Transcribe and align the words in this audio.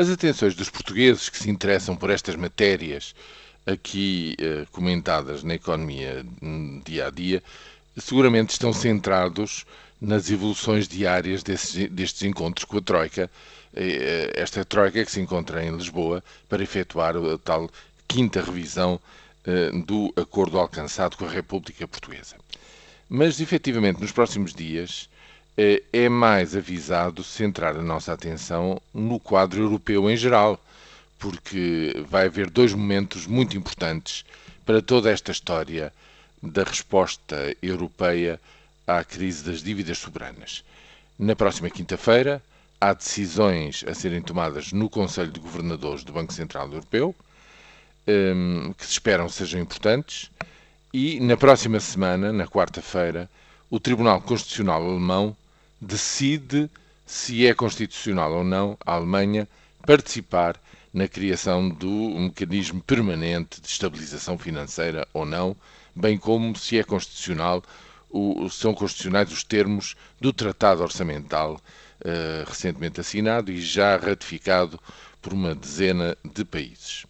As 0.00 0.08
atenções 0.08 0.54
dos 0.54 0.70
portugueses 0.70 1.28
que 1.28 1.36
se 1.36 1.50
interessam 1.50 1.94
por 1.94 2.08
estas 2.08 2.34
matérias 2.34 3.14
aqui 3.66 4.34
eh, 4.38 4.64
comentadas 4.72 5.42
na 5.42 5.56
economia 5.56 6.24
hum, 6.40 6.80
dia 6.82 7.08
a 7.08 7.10
dia 7.10 7.42
seguramente 7.98 8.48
estão 8.48 8.72
centrados 8.72 9.66
nas 10.00 10.30
evoluções 10.30 10.88
diárias 10.88 11.42
desses, 11.42 11.90
destes 11.90 12.22
encontros 12.22 12.64
com 12.64 12.78
a 12.78 12.80
Troika, 12.80 13.30
eh, 13.76 14.32
esta 14.36 14.64
Troika 14.64 15.04
que 15.04 15.12
se 15.12 15.20
encontra 15.20 15.62
em 15.62 15.76
Lisboa 15.76 16.24
para 16.48 16.62
efetuar 16.62 17.14
a 17.18 17.36
tal 17.36 17.68
quinta 18.08 18.40
revisão 18.40 18.98
eh, 19.44 19.70
do 19.84 20.10
acordo 20.16 20.58
alcançado 20.58 21.14
com 21.18 21.26
a 21.26 21.30
República 21.30 21.86
Portuguesa. 21.86 22.36
Mas, 23.06 23.38
efetivamente, 23.38 24.00
nos 24.00 24.12
próximos 24.12 24.54
dias 24.54 25.09
é 25.92 26.08
mais 26.08 26.56
avisado 26.56 27.22
centrar 27.22 27.76
a 27.76 27.82
nossa 27.82 28.12
atenção 28.14 28.80
no 28.94 29.20
quadro 29.20 29.60
europeu 29.60 30.10
em 30.10 30.16
geral, 30.16 30.58
porque 31.18 32.02
vai 32.08 32.26
haver 32.26 32.48
dois 32.48 32.72
momentos 32.72 33.26
muito 33.26 33.58
importantes 33.58 34.24
para 34.64 34.80
toda 34.80 35.10
esta 35.10 35.30
história 35.30 35.92
da 36.42 36.62
resposta 36.64 37.54
europeia 37.62 38.40
à 38.86 39.04
crise 39.04 39.44
das 39.44 39.62
dívidas 39.62 39.98
soberanas. 39.98 40.64
Na 41.18 41.36
próxima 41.36 41.68
quinta-feira, 41.68 42.42
há 42.80 42.94
decisões 42.94 43.84
a 43.86 43.92
serem 43.92 44.22
tomadas 44.22 44.72
no 44.72 44.88
Conselho 44.88 45.30
de 45.30 45.40
Governadores 45.40 46.02
do 46.02 46.12
Banco 46.14 46.32
Central 46.32 46.68
Europeu, 46.68 47.14
ehm, 48.06 48.72
que 48.78 48.86
se 48.86 48.92
esperam 48.92 49.28
sejam 49.28 49.60
importantes, 49.60 50.30
e 50.90 51.20
na 51.20 51.36
próxima 51.36 51.78
semana, 51.80 52.32
na 52.32 52.46
quarta-feira, 52.48 53.28
o 53.68 53.78
Tribunal 53.78 54.22
Constitucional 54.22 54.82
Alemão 54.82 55.36
decide 55.80 56.70
se 57.06 57.46
é 57.46 57.54
constitucional 57.54 58.32
ou 58.32 58.44
não 58.44 58.76
a 58.84 58.94
Alemanha 58.94 59.48
participar 59.86 60.60
na 60.92 61.08
criação 61.08 61.68
do 61.68 61.88
mecanismo 61.88 62.80
permanente 62.82 63.60
de 63.60 63.66
estabilização 63.66 64.36
financeira 64.36 65.06
ou 65.12 65.24
não, 65.24 65.56
bem 65.94 66.18
como 66.18 66.56
se 66.56 66.78
é 66.78 66.84
constitucional, 66.84 67.62
o, 68.10 68.48
são 68.50 68.74
constitucionais 68.74 69.32
os 69.32 69.44
termos 69.44 69.96
do 70.20 70.32
Tratado 70.32 70.82
Orçamental 70.82 71.60
uh, 72.00 72.48
recentemente 72.48 73.00
assinado 73.00 73.52
e 73.52 73.60
já 73.60 73.96
ratificado 73.96 74.80
por 75.22 75.32
uma 75.32 75.54
dezena 75.54 76.16
de 76.24 76.44
países. 76.44 77.04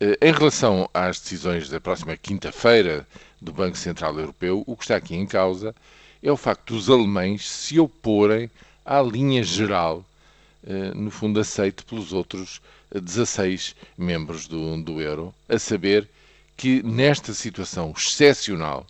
Uh, 0.00 0.16
em 0.20 0.32
relação 0.32 0.88
às 0.94 1.18
decisões 1.20 1.68
da 1.68 1.80
próxima 1.80 2.16
quinta-feira 2.16 3.06
do 3.40 3.52
Banco 3.52 3.76
Central 3.76 4.16
Europeu, 4.18 4.62
o 4.66 4.76
que 4.76 4.84
está 4.84 4.96
aqui 4.96 5.16
em 5.16 5.26
causa 5.26 5.74
é 6.22 6.30
o 6.30 6.36
facto 6.36 6.74
dos 6.74 6.90
alemães 6.90 7.48
se 7.48 7.78
oporem 7.78 8.50
à 8.84 9.00
linha 9.00 9.42
geral, 9.42 10.04
uh, 10.64 10.94
no 10.98 11.10
fundo 11.10 11.40
aceite 11.40 11.82
pelos 11.84 12.12
outros 12.12 12.60
16 12.94 13.74
membros 13.96 14.46
do, 14.46 14.82
do 14.82 15.00
euro, 15.00 15.34
a 15.48 15.58
saber 15.58 16.08
que 16.56 16.82
nesta 16.82 17.32
situação 17.32 17.94
excepcional 17.96 18.86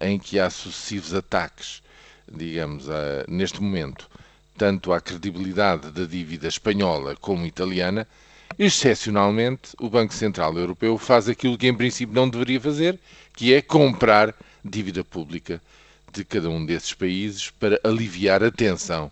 em 0.00 0.18
que 0.18 0.38
há 0.38 0.48
sucessivos 0.50 1.12
ataques, 1.14 1.82
digamos, 2.30 2.88
a, 2.88 3.24
neste 3.26 3.60
momento, 3.60 4.08
tanto 4.56 4.92
à 4.92 5.00
credibilidade 5.00 5.90
da 5.90 6.04
dívida 6.04 6.46
espanhola 6.46 7.16
como 7.16 7.44
italiana, 7.44 8.06
excepcionalmente 8.56 9.70
o 9.80 9.90
Banco 9.90 10.14
Central 10.14 10.56
Europeu 10.56 10.96
faz 10.96 11.28
aquilo 11.28 11.58
que 11.58 11.66
em 11.66 11.76
princípio 11.76 12.14
não 12.14 12.28
deveria 12.28 12.60
fazer, 12.60 12.98
que 13.34 13.52
é 13.52 13.60
comprar 13.60 14.34
dívida 14.64 15.02
pública 15.02 15.60
de 16.12 16.24
cada 16.24 16.48
um 16.48 16.64
desses 16.64 16.94
países 16.94 17.50
para 17.50 17.80
aliviar 17.84 18.42
a 18.42 18.50
tensão 18.50 19.10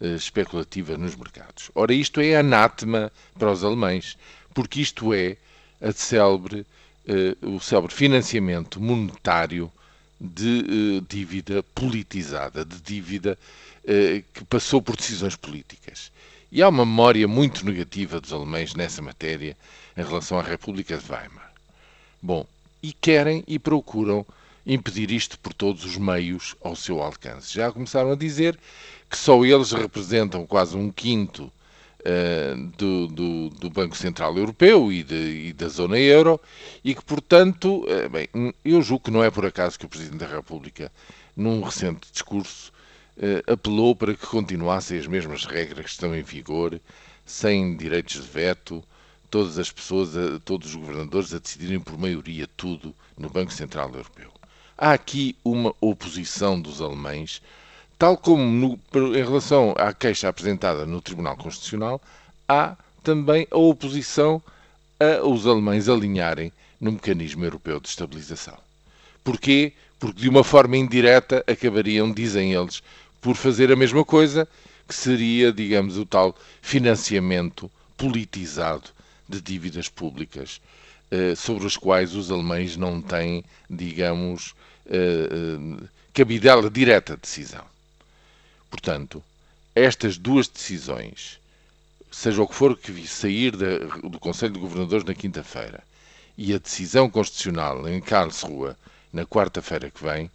eh, 0.00 0.14
especulativa 0.14 0.96
nos 0.96 1.14
mercados. 1.14 1.70
Ora, 1.74 1.92
isto 1.92 2.20
é 2.20 2.36
anátema 2.36 3.12
para 3.38 3.52
os 3.52 3.62
alemães, 3.62 4.16
porque 4.54 4.80
isto 4.80 5.12
é 5.12 5.36
célebre, 5.94 6.66
eh, 7.06 7.36
o 7.42 7.60
célebre 7.60 7.94
financiamento 7.94 8.80
monetário 8.80 9.70
de 10.18 10.60
eh, 10.98 11.02
dívida 11.08 11.62
politizada, 11.74 12.64
de 12.64 12.80
dívida 12.80 13.38
que 14.34 14.44
passou 14.44 14.80
por 14.80 14.94
decisões 14.94 15.34
políticas. 15.34 16.12
E 16.52 16.62
há 16.62 16.68
uma 16.68 16.84
memória 16.84 17.26
muito 17.26 17.64
negativa 17.64 18.20
dos 18.20 18.32
alemães 18.32 18.74
nessa 18.74 19.00
matéria 19.00 19.56
em 19.96 20.02
relação 20.04 20.38
à 20.38 20.42
República 20.42 20.98
de 20.98 21.10
Weimar. 21.10 21.50
Bom, 22.22 22.46
e 22.82 22.92
querem 22.92 23.42
e 23.48 23.58
procuram 23.58 24.24
impedir 24.66 25.10
isto 25.10 25.38
por 25.38 25.52
todos 25.52 25.84
os 25.84 25.96
meios 25.96 26.54
ao 26.62 26.76
seu 26.76 27.02
alcance. 27.02 27.54
Já 27.54 27.72
começaram 27.72 28.12
a 28.12 28.16
dizer 28.16 28.58
que 29.08 29.16
só 29.16 29.44
eles 29.44 29.72
representam 29.72 30.46
quase 30.46 30.76
um 30.76 30.90
quinto 30.90 31.50
uh, 32.00 32.66
do, 32.76 33.06
do, 33.08 33.50
do, 33.50 33.70
Banco 33.70 33.96
Central 33.96 34.36
Europeu 34.36 34.92
e, 34.92 35.02
de, 35.02 35.48
e, 35.48 35.52
da 35.52 35.68
zona 35.68 35.98
euro 35.98 36.40
e 36.84 36.94
que, 36.94 37.04
portanto, 37.04 37.84
uh, 37.84 38.08
bem, 38.08 38.54
eu 38.64 38.80
julgo 38.82 39.04
que 39.04 39.10
não 39.10 39.24
é 39.24 39.30
por 39.30 39.44
acaso 39.44 39.78
que 39.78 39.86
o 39.86 39.88
Presidente 39.88 40.20
da 40.20 40.26
República, 40.26 40.92
num 41.36 41.62
recente 41.62 42.10
discurso, 42.12 42.72
uh, 43.16 43.52
apelou 43.52 43.96
para 43.96 44.14
que 44.14 44.26
continuassem 44.26 44.98
as 44.98 45.06
mesmas 45.06 45.44
regras 45.44 45.86
que 45.86 45.90
estão 45.90 46.14
em 46.14 46.22
vigor, 46.22 46.80
sem 47.26 47.76
direitos 47.76 48.14
de 48.22 48.28
veto, 48.28 48.84
todas 49.30 49.58
as 49.58 49.70
pessoas, 49.70 50.10
todos 50.44 50.68
os 50.68 50.74
governadores 50.74 51.32
a 51.32 51.38
decidirem 51.38 51.78
por 51.78 51.96
maioria 51.96 52.48
tudo 52.56 52.94
no 53.16 53.30
Banco 53.30 53.52
Central 53.52 53.88
Europeu. 53.88 54.39
Há 54.80 54.92
aqui 54.92 55.36
uma 55.44 55.72
oposição 55.80 56.60
dos 56.60 56.80
alemães 56.80 57.40
Tal 58.00 58.16
como 58.16 58.42
no, 58.42 58.80
em 59.14 59.22
relação 59.22 59.74
à 59.76 59.92
queixa 59.92 60.26
apresentada 60.26 60.86
no 60.86 61.02
Tribunal 61.02 61.36
Constitucional, 61.36 62.00
há 62.48 62.74
também 63.04 63.46
a 63.50 63.58
oposição 63.58 64.42
a 64.98 65.22
os 65.22 65.46
alemães 65.46 65.86
alinharem 65.86 66.50
no 66.80 66.92
mecanismo 66.92 67.44
europeu 67.44 67.78
de 67.78 67.88
estabilização. 67.88 68.56
Porquê? 69.22 69.74
Porque 69.98 70.18
de 70.18 70.30
uma 70.30 70.42
forma 70.42 70.78
indireta 70.78 71.44
acabariam, 71.46 72.10
dizem 72.10 72.54
eles, 72.54 72.82
por 73.20 73.36
fazer 73.36 73.70
a 73.70 73.76
mesma 73.76 74.02
coisa, 74.02 74.48
que 74.88 74.94
seria, 74.94 75.52
digamos, 75.52 75.98
o 75.98 76.06
tal 76.06 76.34
financiamento 76.62 77.70
politizado 77.98 78.88
de 79.28 79.42
dívidas 79.42 79.90
públicas, 79.90 80.58
sobre 81.36 81.66
as 81.66 81.76
quais 81.76 82.14
os 82.14 82.30
alemães 82.30 82.76
não 82.76 83.02
têm, 83.02 83.44
digamos, 83.68 84.54
eh, 84.86 85.28
eh, 85.30 85.86
cabidela 86.12 86.68
direta 86.68 87.14
de 87.14 87.22
decisão. 87.22 87.64
Portanto, 88.68 89.22
estas 89.74 90.16
duas 90.18 90.48
decisões, 90.48 91.38
seja 92.10 92.42
o 92.42 92.46
que 92.48 92.54
for 92.54 92.76
que 92.76 93.06
sair 93.06 93.52
do 93.52 94.18
Conselho 94.18 94.54
de 94.54 94.58
Governadores 94.58 95.04
na 95.04 95.14
quinta-feira 95.14 95.82
e 96.36 96.52
a 96.54 96.58
decisão 96.58 97.08
constitucional 97.08 97.88
em 97.88 98.00
Karlsruhe 98.00 98.74
na 99.12 99.24
quarta-feira 99.24 99.90
que 99.90 100.02
vem, 100.02 100.30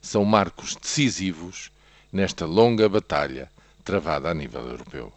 são 0.00 0.24
marcos 0.24 0.74
decisivos 0.74 1.70
nesta 2.12 2.46
longa 2.46 2.88
batalha 2.88 3.50
travada 3.84 4.30
a 4.30 4.34
nível 4.34 4.66
europeu. 4.68 5.12